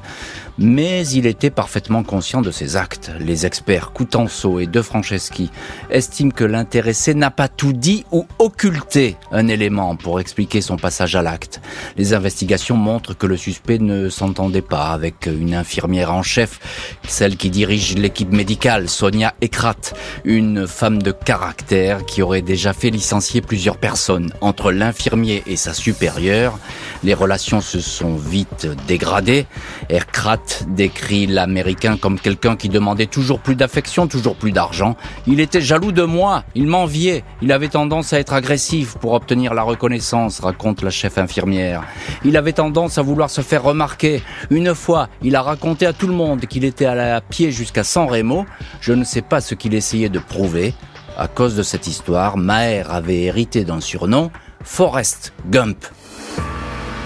[0.57, 3.11] mais il était parfaitement conscient de ses actes.
[3.19, 5.49] Les experts Coutenceau et De Franceschi
[5.89, 11.15] estiment que l'intéressé n'a pas tout dit ou occulté un élément pour expliquer son passage
[11.15, 11.61] à l'acte.
[11.97, 16.59] Les investigations montrent que le suspect ne s'entendait pas avec une infirmière en chef,
[17.07, 22.89] celle qui dirige l'équipe médicale, Sonia Ekrat, une femme de caractère qui aurait déjà fait
[22.89, 24.31] licencier plusieurs personnes.
[24.41, 26.59] Entre l'infirmier et sa supérieure,
[27.03, 29.45] les relations se sont vite dégradées.
[29.89, 34.95] Ekrat décrit l'Américain comme quelqu'un qui demandait toujours plus d'affection, toujours plus d'argent.
[35.27, 39.53] Il était jaloux de moi, il m'enviait, il avait tendance à être agressif pour obtenir
[39.53, 41.83] la reconnaissance, raconte la chef infirmière.
[42.25, 44.23] Il avait tendance à vouloir se faire remarquer.
[44.49, 47.83] Une fois, il a raconté à tout le monde qu'il était allé à pied jusqu'à
[47.83, 48.45] San Remo.
[48.81, 50.73] Je ne sais pas ce qu'il essayait de prouver.
[51.17, 54.31] À cause de cette histoire, Maher avait hérité d'un surnom,
[54.63, 55.85] Forrest Gump.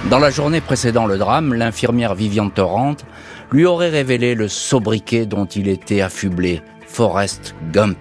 [0.10, 2.96] Dans la journée précédant le drame, l'infirmière Viviane Torrent
[3.52, 7.98] lui aurait révélé le sobriquet dont il était affublé, Forrest Gump.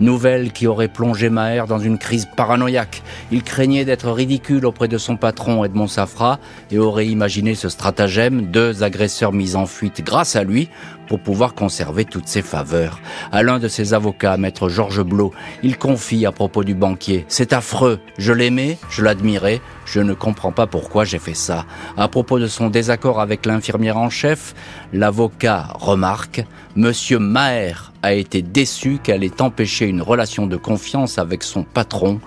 [0.00, 3.02] Nouvelle qui aurait plongé Maher dans une crise paranoïaque.
[3.30, 6.38] Il craignait d'être ridicule auprès de son patron Edmond Safra
[6.70, 10.68] et aurait imaginé ce stratagème, deux agresseurs mis en fuite grâce à lui
[11.08, 13.00] pour pouvoir conserver toutes ses faveurs.
[13.32, 17.52] À l'un de ses avocats, maître Georges Blot, il confie à propos du banquier, c'est
[17.52, 21.64] affreux, je l'aimais, je l'admirais, je ne comprends pas pourquoi j'ai fait ça.
[21.96, 24.54] À propos de son désaccord avec l'infirmière en chef,
[24.92, 26.44] l'avocat remarque,
[26.76, 32.20] Monsieur Maher a été déçu qu'elle ait empêché une relation de confiance avec son patron.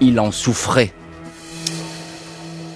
[0.00, 0.92] Il en souffrait.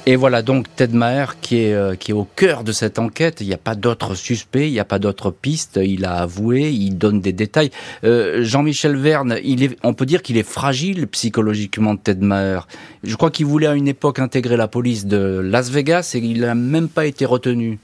[0.05, 3.41] Et voilà donc Ted Maher qui est, euh, qui est au cœur de cette enquête.
[3.41, 5.79] Il n'y a pas d'autres suspects, il n'y a pas d'autres pistes.
[5.83, 7.71] Il a avoué, il donne des détails.
[8.05, 12.67] Euh, Jean-Michel Verne, il est, on peut dire qu'il est fragile psychologiquement, Ted Maher.
[13.05, 16.41] Je crois qu'il voulait à une époque intégrer la police de Las Vegas et il
[16.41, 17.79] n'a même pas été retenu.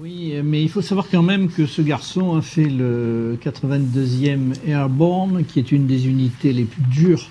[0.00, 5.44] Oui, mais il faut savoir quand même que ce garçon a fait le 82e Airborne,
[5.44, 7.28] qui est une des unités les plus dures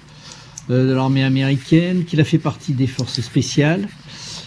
[0.70, 3.88] euh, de l'armée américaine, qu'il a fait partie des forces spéciales.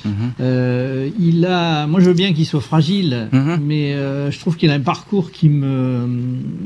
[0.07, 1.13] Mhm.
[1.19, 3.61] il a, moi je veux bien qu'il soit fragile, mhm.
[3.65, 3.95] mais
[4.31, 6.07] je trouve qu'il a un parcours qui me,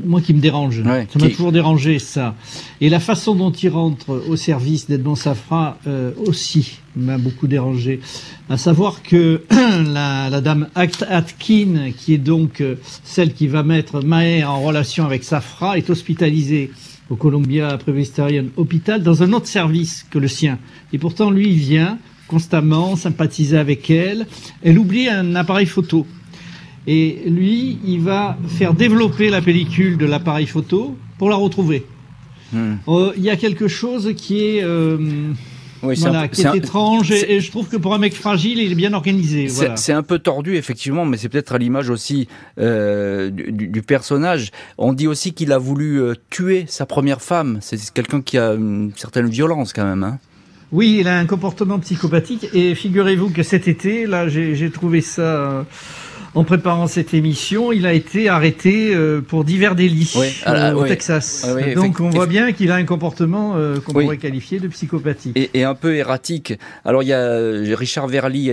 [0.05, 0.83] moi qui me dérange.
[0.83, 2.35] ça m'a toujours dérangé ça.
[2.81, 5.79] Et la façon dont il rentre au service d'Edmond Safra
[6.27, 8.01] aussi m'a beaucoup dérangé.
[8.49, 12.63] À savoir que la, dame Atkin, qui est donc
[13.05, 16.71] celle qui va mettre Maher en relation avec Safra, est hospitalisée
[17.11, 20.59] au Columbia Presbyterian Hospital dans un autre service que le sien.
[20.93, 21.99] Et pourtant, lui, il vient
[22.31, 24.27] constamment sympathiser avec elle.
[24.63, 26.07] Elle oublie un appareil photo.
[26.87, 31.85] Et lui, il va faire développer la pellicule de l'appareil photo pour la retrouver.
[32.53, 32.75] Hmm.
[32.87, 34.63] Euh, il y a quelque chose qui est...
[34.63, 34.97] Euh,
[35.83, 38.75] oui, voilà, qui est, étrange et, je trouve que pour un mec fragile, il est
[38.75, 39.49] bien organisé.
[39.77, 44.51] C'est un peu tordu effectivement, mais c'est peut-être à l'image aussi euh, du, personnage.
[44.77, 47.59] On dit aussi qu'il a voulu euh, tuer sa première femme.
[47.63, 50.05] C'est quelqu'un qui a une certaine violence quand même.
[50.05, 50.19] Hein.
[50.73, 55.67] Oui, il a un comportement psychopathique et figurez-vous que cet été, là, j'ai trouvé ça.
[56.33, 60.15] En préparant cette émission, il a été arrêté euh, pour divers délits
[60.47, 61.45] euh, au Texas.
[61.75, 65.37] Donc on voit bien qu'il a un comportement euh, qu'on pourrait qualifier de psychopathique.
[65.55, 66.55] Et, un peu erratique.
[66.85, 68.49] Alors il y a Richard Verly,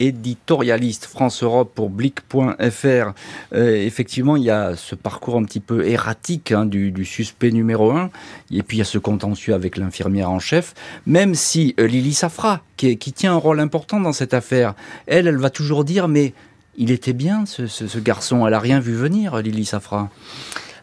[0.00, 3.12] éditorialiste France-Europe pour Blick.fr.
[3.52, 8.10] effectivement, il y a ce parcours un petit peu erratique hein, du, suspect numéro un.
[8.50, 10.74] Et puis il y a ce contentieux avec l'infirmière en chef.
[11.06, 14.74] Même si Lily Safra, qui, qui tient un rôle important dans cette affaire,
[15.06, 16.34] elle, elle va toujours dire mais
[16.76, 18.46] il était bien, ce, garçon.
[18.46, 20.10] Elle a rien vu venir, Lily Safra.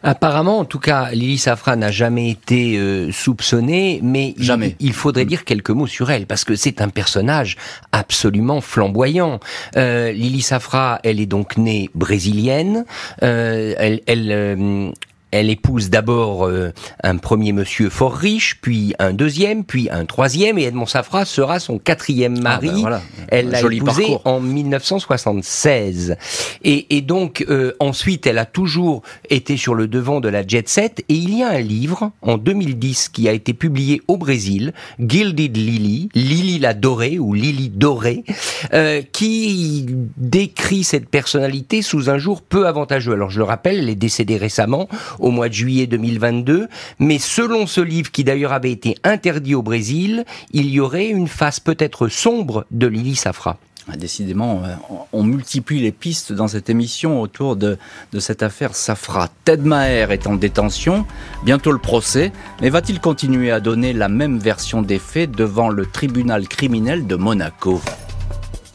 [0.02, 4.74] Apparemment, en tout cas, Lily Safra n'a jamais été euh, soupçonnée, mais jamais.
[4.80, 7.58] Il, faudrait dire quelques mots sur elle parce que c'est un personnage
[7.92, 9.40] absolument flamboyant.
[9.76, 12.86] Euh, Lily Safra, elle est donc née brésilienne.
[13.22, 14.94] Euh, elle, elle
[15.30, 20.58] elle épouse d'abord euh, un premier monsieur fort riche, puis un deuxième, puis un troisième,
[20.58, 22.82] et Edmond Safra sera son quatrième ah, mari.
[22.82, 26.16] Ben elle l'a épousé en 1976.
[26.64, 30.68] Et, et donc euh, ensuite, elle a toujours été sur le devant de la jet
[30.68, 31.04] set.
[31.08, 35.56] Et il y a un livre en 2010 qui a été publié au Brésil, Gilded
[35.56, 38.24] Lily, Lily la dorée ou Lily dorée,
[38.72, 43.12] euh, qui décrit cette personnalité sous un jour peu avantageux.
[43.12, 44.88] Alors je le rappelle, elle est décédée récemment
[45.20, 49.62] au mois de juillet 2022, mais selon ce livre qui d'ailleurs avait été interdit au
[49.62, 53.58] Brésil, il y aurait une face peut-être sombre de Lily Safra.
[53.92, 54.74] Ah, décidément, euh,
[55.12, 57.76] on multiplie les pistes dans cette émission autour de,
[58.12, 59.28] de cette affaire Safra.
[59.44, 61.06] Ted Maher est en détention,
[61.44, 62.30] bientôt le procès,
[62.60, 67.16] mais va-t-il continuer à donner la même version des faits devant le tribunal criminel de
[67.16, 67.80] Monaco?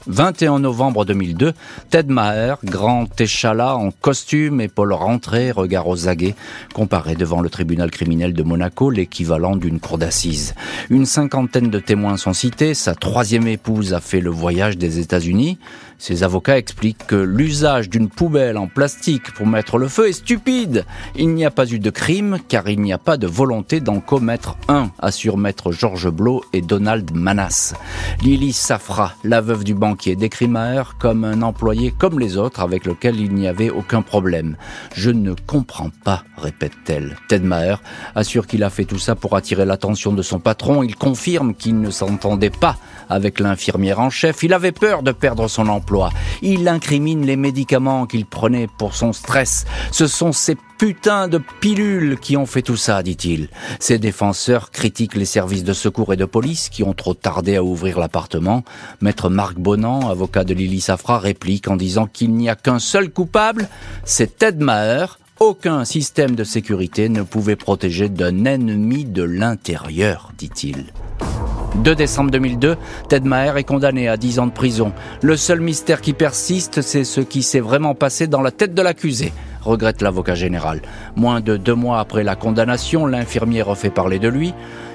[0.07, 1.53] 21 novembre 2002,
[1.89, 6.35] Ted Maher, grand échalas en costume, épaule rentrée, regard aux aguets,
[6.73, 10.53] comparaît devant le tribunal criminel de Monaco, l'équivalent d'une cour d'assises.
[10.89, 15.57] Une cinquantaine de témoins sont cités, sa troisième épouse a fait le voyage des États-Unis,
[15.97, 20.85] ses avocats expliquent que l'usage d'une poubelle en plastique pour mettre le feu est stupide.
[21.15, 24.01] Il n'y a pas eu de crime car il n'y a pas de volonté d'en
[24.01, 27.73] commettre un, assurent maître Georges Blot et Donald Manas.
[28.21, 32.85] Lily Safra, la veuve du banquier, décrit Maher comme un employé comme les autres avec
[32.85, 34.57] lequel il n'y avait aucun problème.
[34.93, 37.15] Je ne comprends pas, répète-t-elle.
[37.29, 37.81] Ted Maher
[38.15, 40.83] assure qu'il a fait tout ça pour attirer l'attention de son patron.
[40.83, 42.77] Il confirme qu'il ne s'entendait pas
[43.09, 44.43] avec l'infirmière en chef.
[44.43, 45.84] Il avait peur de perdre son emploi
[46.41, 49.65] il incrimine les médicaments qu'il prenait pour son stress.
[49.91, 53.49] Ce sont ces putains de pilules qui ont fait tout ça, dit-il.
[53.79, 57.63] Ses défenseurs critiquent les services de secours et de police qui ont trop tardé à
[57.63, 58.63] ouvrir l'appartement.
[59.01, 63.09] Maître Marc Bonan, avocat de Lily Safra, réplique en disant qu'il n'y a qu'un seul
[63.09, 63.69] coupable,
[64.03, 65.19] c'est Ted Maher.
[65.39, 70.85] Aucun système de sécurité ne pouvait protéger d'un ennemi de l'intérieur, dit-il.
[71.83, 72.77] 2 décembre 2002,
[73.09, 74.93] Ted Maher est condamné à 10 ans de prison.
[75.21, 78.81] Le seul mystère qui persiste, c'est ce qui s'est vraiment passé dans la tête de
[78.81, 80.81] l'accusé, regrette l'avocat général.
[81.15, 84.53] Moins de deux mois après la condamnation, l'infirmier refait parler de lui.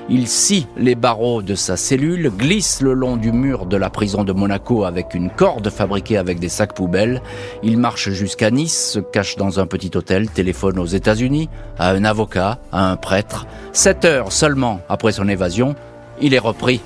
[0.09, 4.25] Il scie les barreaux de sa cellule, glisse le long du mur de la prison
[4.25, 7.23] de Monaco avec une corde fabriquée avec des sacs poubelles.
[7.63, 12.05] Il marche jusqu'à Nice, se cache dans un petit hôtel, téléphone aux États-Unis, à un
[12.05, 13.47] avocat, à un prêtre.
[13.73, 15.77] Sept heures seulement après son évasion,
[16.21, 16.81] il est repris.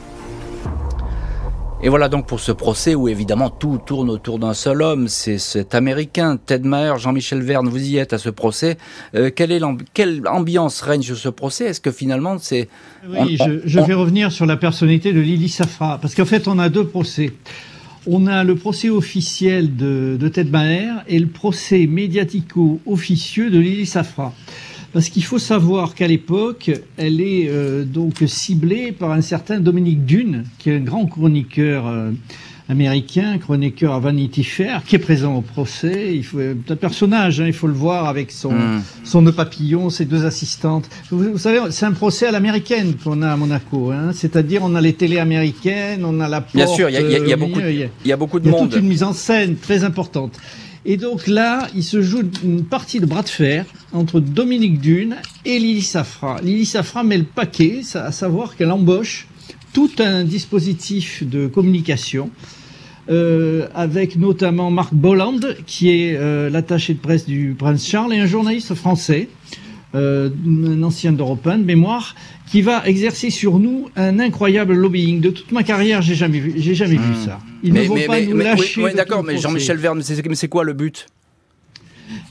[1.85, 5.37] Et voilà donc pour ce procès où évidemment tout tourne autour d'un seul homme, c'est
[5.37, 8.79] cet Américain, Ted Maher, Jean-Michel Verne, vous y êtes à ce procès.
[9.14, 9.61] Euh, quelle, est
[9.92, 11.66] quelle ambiance règne sur ce procès?
[11.66, 12.70] Est-ce que finalement c'est...
[13.07, 16.70] Oui, je, vais revenir sur la personnalité de Lily Safra, parce qu'en fait on a
[16.70, 17.33] deux procès.
[18.07, 23.85] On a le procès officiel de, de Ted Maher et le procès médiatico-officieux de Lily
[23.85, 24.33] Safra.
[24.94, 30.07] Parce qu'il faut savoir qu'à l'époque, elle est euh, donc ciblée par un certain Dominique
[30.07, 32.12] Dune, qui est un grand chroniqueur euh,
[32.68, 36.14] américain, chroniqueur à Vanity Fair, qui est présent au procès.
[36.16, 38.83] Il faut un personnage, hein, il faut le voir avec son Hmm.
[39.05, 40.88] son nœud papillon, ses deux assistantes.
[41.11, 43.90] Vous, vous savez, c'est un procès à l'américaine qu'on a à Monaco.
[43.90, 46.55] Hein, C'est-à-dire, on a les télés américaines, on a la porte.
[46.57, 48.55] Bien sûr, il y y y y a- il y a beaucoup de il y
[48.55, 48.70] a monde.
[48.70, 50.33] toute une mise en scène très importante.
[50.87, 55.16] Et donc là, il se joue une partie de bras de fer entre Dominique Dune
[55.46, 56.37] et Lily Safra.
[56.42, 59.27] Lily Safra met le paquet, à savoir qu'elle embauche
[59.74, 62.30] tout un dispositif de communication
[63.10, 68.18] euh, avec notamment Marc Bolland, qui est euh, l'attaché de presse du Prince Charles, et
[68.18, 69.28] un journaliste français,
[69.94, 72.14] euh, un ancien d'Europe 1 de mémoire,
[72.50, 75.20] qui va exercer sur nous un incroyable lobbying.
[75.20, 77.40] De toute ma carrière, j'ai jamais vu, j'ai jamais vu ça.
[77.62, 77.74] Ils Hmm.
[77.74, 78.82] mais, ne vont mais- pas mais- nous lâcher.
[78.82, 81.06] oui, d'accord, mais Jean-Michel Verne, c'est quoi le but?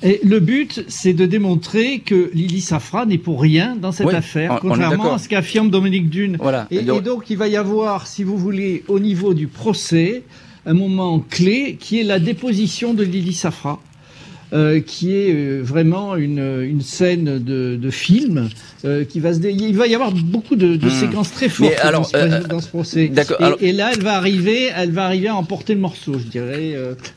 [0.04, 4.13] Et le but, c'est de démontrer que Lily Safra n'est pour rien dans cette Oui,
[4.16, 6.38] affaire, on- contrairement à ce qu'affirme Dominique Dune.
[6.39, 6.68] Voilà.
[6.72, 10.24] Et, et donc, il va y avoir, si vous voulez, au niveau du procès,
[10.66, 13.80] un moment clé qui est la déposition de Lily Safra.
[14.54, 18.50] Euh, qui est euh, vraiment une, une scène de, de film
[18.86, 20.89] euh, qui va se dé- il va y avoir beaucoup de, de Hmm.
[20.92, 24.04] séquences très fortes Mais alors, dans, ce, dans ce procès et, alors- et là elle
[24.04, 26.76] va arriver elle va arriver à emporter le morceau je dirais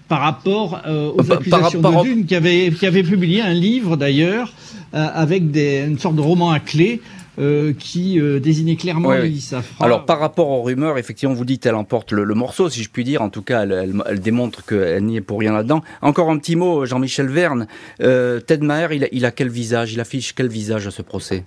[0.09, 0.81] par rapport
[1.17, 4.53] aux Par- accusations par- de Dune qui avait qui avait publié un livre d'ailleurs
[4.93, 7.03] avec des, une sorte de roman à clé
[7.39, 9.49] euh, qui euh, désignait clairement Oui.
[9.81, 12.89] Alors, par rapport aux rumeurs, effectivement, vous dites qu'elle emporte le, le morceau, si je
[12.91, 13.23] puis dire.
[13.23, 15.83] En tout cas, elle, elle- elle démontre qu'elle n'y est pour rien là-dedans.
[16.03, 17.67] Encore un petit mot, Jean-Michel Verne.
[18.01, 19.93] Euh, Ted Maher, il a, il a quel visage?
[19.93, 21.45] Il affiche quel visage à ce procès?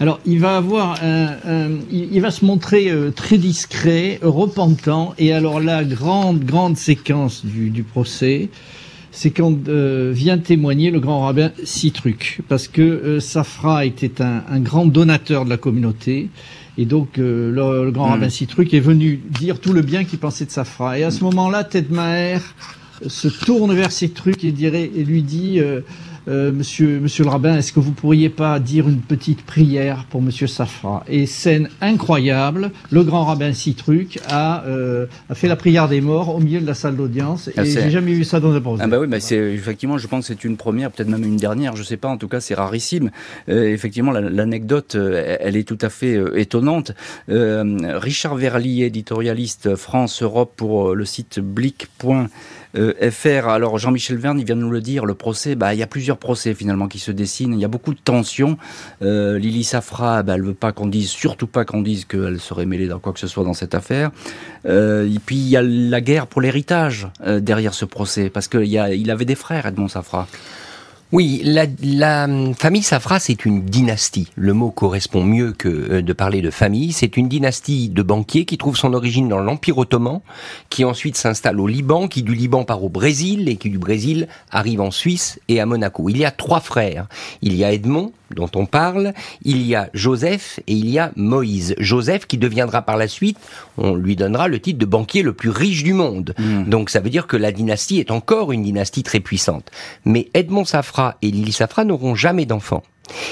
[0.00, 5.14] Alors, il va avoir un, un- il, il va se montrer euh, très discret, repentant.
[5.18, 8.48] Et alors, la grande, grande séquence du, du procès,
[9.12, 14.42] c'est quand euh, vient témoigner le grand rabbin Citruc, parce que euh, Safra était un,
[14.50, 16.30] un grand donateur de la communauté.
[16.78, 20.18] Et donc, euh, le, le grand rabbin Citruc est venu dire tout le bien qu'il
[20.18, 20.98] pensait de Safra.
[20.98, 22.40] Et à ce moment-là, Ted Maher
[23.06, 25.60] se tourne vers Citruc et, dirait, et lui dit
[26.28, 30.22] euh, Monsieur, Monsieur le rabbin, est-ce que vous pourriez pas dire une petite prière pour
[30.22, 31.04] Monsieur Safra?
[31.08, 36.34] Et scène incroyable, le grand rabbin Citruc a, euh, a fait la prière des morts
[36.34, 37.50] au milieu de la salle d'audience.
[37.56, 38.82] Ah, et c'est- j'ai jamais vu ça dans un procès.
[38.84, 41.36] Ah bah oui, bah c'est effectivement, je pense que c'est une première, peut-être même une
[41.36, 42.08] dernière, je sais pas.
[42.08, 43.10] En tout cas, c'est rarissime.
[43.48, 46.92] Euh, effectivement, la- l'anecdote, elle est tout à fait étonnante.
[47.28, 51.40] Euh, Richard Verly, éditorialiste France-Europe pour euh, le site
[52.74, 53.48] Blick.fr.
[53.48, 56.18] Alors Jean-Michel Verne, vient de nous le dire, le procès, bah il y a plusieurs
[56.18, 57.54] procès finalement qui se dessinent.
[57.54, 58.56] Il y a beaucoup de tensions.
[59.02, 62.66] Euh, Lily Safra, bah, elle veut pas qu'on dise, surtout pas qu'on dise qu'elle serait
[62.66, 64.10] mêlée dans quoi que ce soit dans cette affaire.
[64.66, 68.48] Euh, et puis il y a la guerre pour l'héritage euh, derrière ce procès, parce
[68.48, 70.26] qu'il avait des frères, Edmond Safra.
[71.12, 74.28] Oui, la, hum, famille Safra, c'est une dynastie.
[74.34, 76.92] Le mot correspond mieux que euh, de parler de famille.
[76.92, 80.22] C'est une dynastie de banquiers qui trouve son origine dans l'Empire ottoman,
[80.70, 84.26] qui ensuite s'installe au Liban, qui du Liban part au Brésil et qui du Brésil
[84.50, 86.08] arrive en Suisse et à Monaco.
[86.08, 87.08] Il y a trois frères.
[87.42, 91.12] Il y a Edmond, dont on parle, il y a Joseph et il y a
[91.16, 91.74] Moïse.
[91.78, 93.38] Joseph qui deviendra par la suite,
[93.78, 96.34] on lui donnera le titre de banquier le plus riche du monde.
[96.66, 99.70] Donc ça veut dire que la dynastie est encore une dynastie très puissante.
[100.04, 102.82] Mais Edmond Safra et Lily Safra n'auront jamais d'enfants.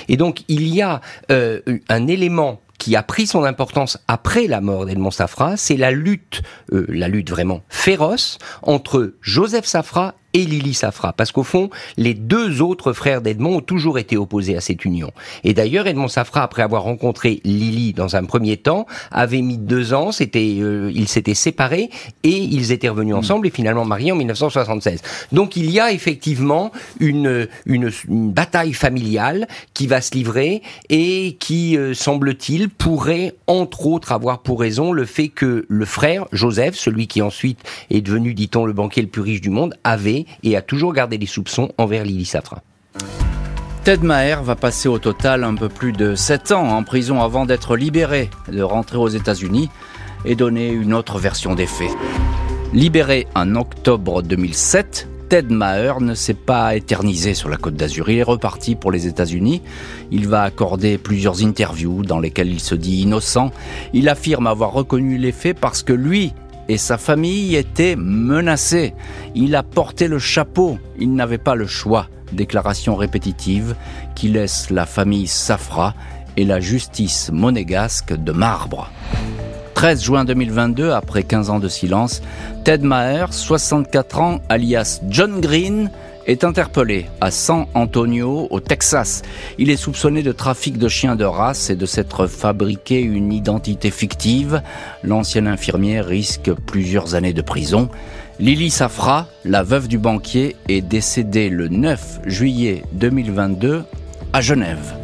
[0.09, 4.63] Et donc il y a euh, un élément qui a pris son importance après la
[4.63, 6.41] mort d'Edmond Safra, c'est la lutte,
[6.73, 12.15] euh, la lutte vraiment féroce entre Joseph Safra et Lily Safra, parce qu'au fond, les
[12.15, 15.11] deux autres frères d'Edmond ont toujours été opposés à cette union.
[15.45, 19.93] Et d'ailleurs, Edmond Safra, après avoir rencontré Lily dans un premier temps, avait mis deux
[19.93, 21.91] ans, c'était, euh, ils s'étaient séparés
[22.23, 25.03] et ils étaient revenus ensemble et finalement mariés en 1976.
[25.33, 31.37] Donc il y a effectivement une, une, une bataille familiale qui va se livrer et
[31.39, 36.77] qui, euh, semble-t-il, pourrait entre autres avoir pour raison le fait que le frère, Joseph,
[36.77, 37.59] celui qui ensuite
[37.91, 41.19] est devenu, dit-on, le banquier le plus riche du monde, avait et a toujours gardé
[41.19, 42.63] des soupçons envers Lily Safra.
[43.85, 47.47] Ted Maher va passer au total un peu plus de 7 ans en prison avant
[47.47, 49.71] d'être libéré, de rentrer aux États-Unis
[50.27, 51.97] et donner une autre version des faits.
[52.75, 58.11] Libéré en octobre 2007, Ted Maher ne s'est pas éternisé sur la côte d'Azur.
[58.11, 59.63] Il est reparti pour les États-Unis.
[60.11, 63.51] Il va accorder plusieurs interviews dans lesquelles il se dit innocent.
[63.93, 66.33] Il affirme avoir reconnu les faits parce que lui
[66.71, 68.95] et sa famille étaient menacés.
[69.35, 70.79] Il a porté le chapeau.
[71.01, 72.07] Il n'avait pas le choix.
[72.33, 73.75] Déclaration répétitive
[74.15, 75.95] qui laisse la famille Safra
[76.37, 78.89] et la justice monégasque de marbre.
[79.75, 82.23] 13 juin 2022, après 15 ans de silence,
[82.65, 85.91] Ted Maher, 64 ans, alias John Green,
[86.27, 89.23] est interpellé à San Antonio, au Texas.
[89.59, 93.91] Il est soupçonné de trafic de chiens de race et de s'être fabriqué une identité
[93.91, 94.63] fictive.
[95.03, 97.89] L'ancienne infirmière risque plusieurs années de prison.
[98.39, 103.85] Lily Safra, la veuve du banquier, est décédée le 9 juillet 2022
[104.33, 104.95] à Genève.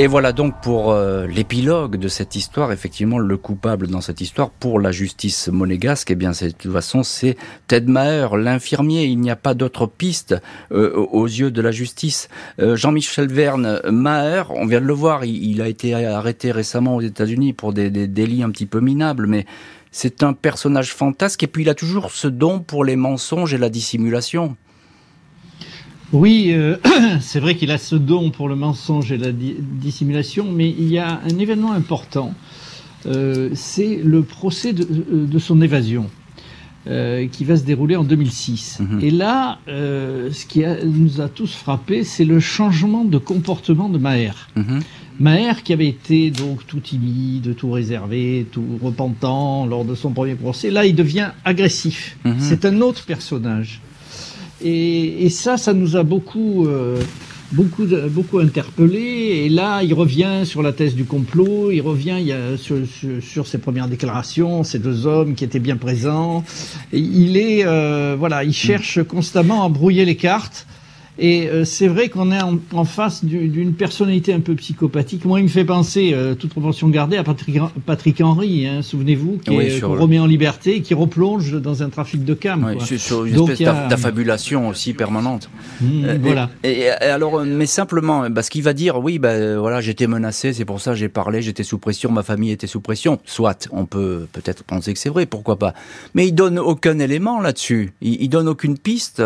[0.00, 2.72] Et voilà donc pour euh, l'épilogue de cette histoire.
[2.72, 7.02] Effectivement, le coupable dans cette histoire pour la justice monégasque, eh bien, de toute façon,
[7.02, 7.36] c'est
[7.66, 9.04] Ted Maher, l'infirmier.
[9.04, 10.36] Il n'y a pas d'autre piste
[10.72, 12.30] euh, aux yeux de la justice.
[12.60, 17.02] Euh, Jean-Michel Verne, Maher, on vient de le voir, il, a été arrêté récemment aux
[17.02, 19.44] États-Unis pour des, des délits un petit peu minables, mais
[19.90, 23.58] c'est un personnage fantasque et puis il a toujours ce don pour les mensonges et
[23.58, 24.56] la dissimulation.
[26.12, 26.76] Oui, euh,
[27.20, 30.98] c'est vrai qu'il a ce don pour le mensonge et la dissimulation, mais il y
[30.98, 32.34] a un événement important.
[33.06, 36.06] Euh, c'est le procès de, son évasion.
[36.86, 38.78] Euh, qui va se dérouler en 2006.
[38.80, 39.00] Mhm.
[39.02, 44.48] Et là, ce qui nous a tous frappé, c'est le changement de comportement de Maher.
[44.56, 44.80] Mhm.
[45.18, 50.36] Maher, qui avait été donc tout timide, tout réservé, tout repentant lors de son premier
[50.36, 52.16] procès, là, il devient agressif.
[52.24, 52.36] Mhm.
[52.38, 53.82] C'est un autre personnage.
[54.62, 57.00] Et, ça, ça nous a beaucoup, euh,
[57.52, 59.44] beaucoup, beaucoup interpellé.
[59.44, 61.70] Et là, il revient sur la thèse du complot.
[61.70, 62.76] Il revient il y a, sur,
[63.20, 66.44] sur, ses premières déclarations, ces deux hommes qui étaient bien présents.
[66.92, 70.66] Et il est, euh, voilà, il cherche constamment à brouiller les cartes.
[71.18, 72.40] Et euh, c'est vrai qu'on est
[72.72, 75.24] en, face d'une personnalité un peu psychopathique.
[75.24, 79.38] Moi, il me fait penser, euh, toute proportion gardée, à Patrick, Patrick Henry, hein, souvenez-vous,
[79.44, 82.64] qui qu'on remet en liberté et qui replonge dans un trafic de cam.
[82.64, 85.50] Oui, sur une espèce d'affabulation aussi permanente.
[85.80, 86.50] Mmh, euh, voilà.
[86.64, 90.80] Et, alors, mais simplement, parce qu'il va dire, oui, ben voilà, j'étais menacé, c'est pour
[90.80, 93.18] ça j'ai parlé, j'étais sous pression, ma famille était sous pression.
[93.24, 95.74] Soit, on peut peut-être penser que c'est vrai, pourquoi pas.
[96.14, 97.92] Mais il donne aucun élément là-dessus.
[98.00, 99.22] Il, il, donne aucune piste.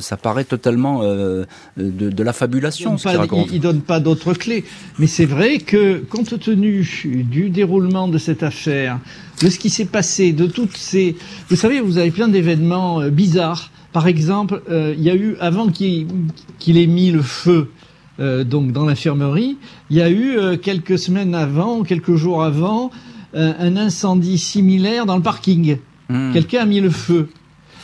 [0.00, 1.44] ça paraît totalement euh,
[1.76, 2.96] de, la fabulation.
[2.96, 4.64] Il ne donne pas d'autres clés.
[4.98, 6.88] Mais c'est vrai que, compte tenu
[7.30, 8.98] du déroulement de cette affaire,
[9.42, 11.16] de ce qui s'est passé, de toutes ces...
[11.48, 13.70] Vous savez, vous avez plein d'événements euh, bizarres.
[13.92, 16.06] Par exemple, euh, il y a eu, avant qu'il
[16.66, 17.70] ait mis le feu
[18.20, 19.58] donc dans l'infirmerie,
[19.90, 22.90] il y a eu quelques semaines avant, quelques jours avant,
[23.32, 25.78] un incendie similaire dans le parking.
[26.08, 26.32] Hmm.
[26.32, 27.28] Quelqu'un a mis le feu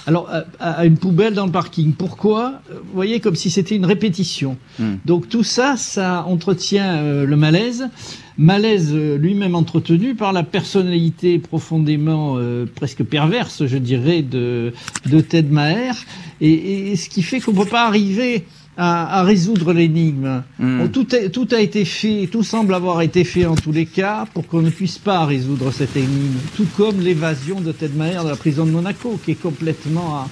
[0.07, 0.29] alors
[0.61, 1.93] à, une poubelle dans le parking.
[1.93, 4.57] Pourquoi Vous voyez comme si c'était une répétition.
[4.79, 4.97] Hmm.
[5.05, 7.89] Donc tout ça, ça entretient euh, le malaise.
[8.37, 14.73] Malaise euh, lui-même entretenu par la personnalité profondément euh, presque perverse, je dirais, de,
[15.07, 15.95] de Ted Maher,
[16.41, 18.45] et, et ce qui fait qu'on ne peut pas arriver
[18.77, 20.43] à, résoudre l'énigme.
[20.59, 20.89] Hmm.
[20.89, 24.47] Tout, tout, a été fait, tout semble avoir été fait en tous les cas pour
[24.47, 26.39] qu'on ne puisse pas résoudre cette énigme.
[26.57, 30.27] Tout comme l'évasion de Ted Maher de la prison de Monaco, qui est complètement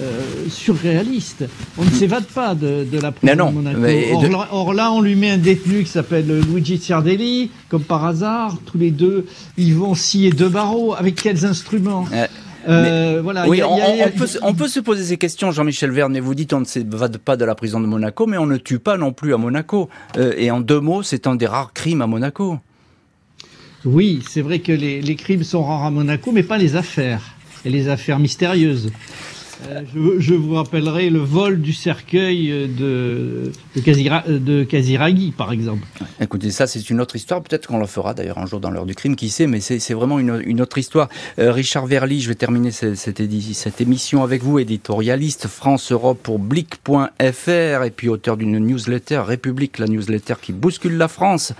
[0.00, 1.44] euh, surréaliste.
[1.78, 1.92] On ne hmm.
[1.92, 4.46] s'évade pas de, la prison de Monaco.
[4.50, 8.58] Or, là, on lui met un détenu qui s'appelle Luigi Ciardelli, comme par hasard.
[8.64, 9.26] Tous les deux,
[9.56, 10.94] ils vont scier deux barreaux.
[10.94, 12.06] Avec quels instruments?
[12.12, 12.26] Euh,
[12.68, 13.48] euh, voilà.
[13.48, 17.18] Oui, on, peut, se poser ces questions, Jean-Michel Verne, mais vous dites on ne s'évade
[17.18, 19.88] pas de la prison de Monaco, mais on ne tue pas non plus à Monaco.
[20.16, 22.58] Euh, et en deux mots, c'est un des rares crimes à Monaco.
[23.84, 27.22] Oui, c'est vrai que les, les crimes sont rares à Monaco, mais pas les affaires.
[27.64, 28.90] Et les affaires mystérieuses.
[29.70, 29.82] Euh,
[30.18, 35.86] je, vous rappellerai le vol du cercueil de, de, Kaziragi, par exemple.
[36.20, 37.42] Écoutez, ça c'est une autre histoire.
[37.42, 39.94] Peut-être qu'on le fera d'ailleurs un jour dans l'heure du crime, qui sait, mais c'est
[39.94, 41.08] vraiment une, autre histoire.
[41.38, 47.82] Euh, Richard Verly, je vais terminer cette, cette, émission avec vous, éditorialiste France-Europe pour Blick.fr
[47.84, 51.52] et puis auteur d'une newsletter, République, la newsletter qui bouscule la France.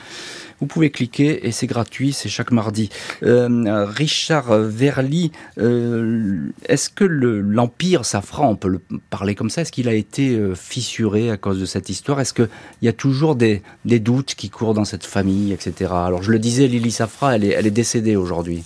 [0.61, 2.91] Vous pouvez cliquer et c'est gratuit, c'est chaque mardi.
[3.23, 8.81] Euh, Richard Verly, euh, est-ce que l'Empire Safran, on peut le
[9.11, 12.21] parler comme ça, est-ce qu'il a été euh, fissuré à cause de cette histoire?
[12.21, 12.49] Est-ce qu'il
[12.83, 15.93] y a toujours des, doutes qui courent dans cette famille, etc.
[15.95, 18.65] Alors je le disais, Lily Safra, elle est décédée aujourd'hui.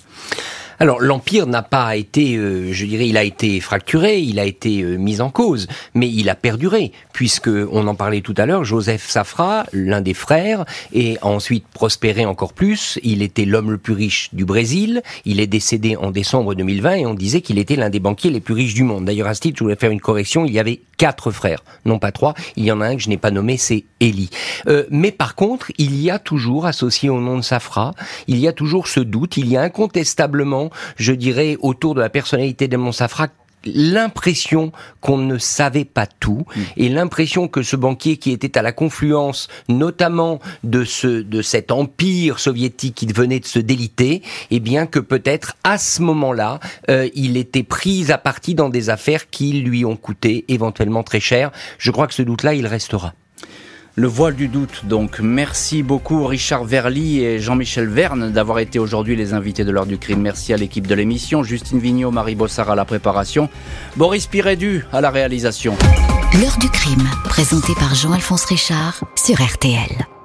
[0.81, 4.83] Alors l'empire n'a pas été, euh, je dirais, il a été fracturé, il a été
[4.83, 8.62] euh, mis en cause, mais il a perduré puisque on en parlait tout à l'heure.
[8.62, 13.01] Joseph Safra, l'un des frères, et ensuite prospéré encore plus.
[13.03, 15.03] Il était l'homme le plus riche du Brésil.
[15.24, 18.39] Il est décédé en décembre 2020 et on disait qu'il était l'un des banquiers les
[18.39, 19.05] plus riches du monde.
[19.05, 20.45] D'ailleurs, à ce titre, je voulais faire une correction.
[20.45, 22.35] Il y avait quatre frères, non pas trois.
[22.55, 24.31] Il y en a un que je n'ai pas nommé, c'est Élie.
[24.68, 27.95] Euh, mais par contre, il y a toujours associé au nom de Safra,
[28.29, 29.37] il y a toujours ce doute.
[29.37, 33.29] Il y a incontestablement je dirais, autour de la personnalité de Monsafra,
[33.64, 36.61] l'impression qu'on ne savait pas tout Mm.
[36.77, 41.73] et l'impression que ce banquier qui était à la confluence notamment de ce de cet
[41.73, 47.09] empire soviétique qui venait de se déliter, eh bien que peut-être à ce moment-là, euh,
[47.14, 51.51] il était pris à partie dans des affaires qui lui ont coûté éventuellement très cher.
[51.79, 53.14] Je crois que ce doute-là, il restera.
[53.99, 55.18] Le voile du doute, donc.
[55.18, 59.99] Merci beaucoup Richard Verly et Jean-Michel Verne d'avoir été aujourd'hui les invités de l'heure du
[59.99, 60.20] crime.
[60.20, 63.51] Merci à l'équipe de l'émission, Justine Vignot, Marie Bossard à la préparation,
[63.96, 65.74] Boris Pirédu à la réalisation.
[66.40, 70.18] L'heure du crime, présenté par Jean-Alphonse Richard sur RTL.